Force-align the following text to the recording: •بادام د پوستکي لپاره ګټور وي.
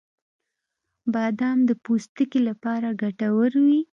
•بادام 1.13 1.57
د 1.69 1.71
پوستکي 1.83 2.39
لپاره 2.49 2.87
ګټور 3.01 3.51
وي. 3.65 3.79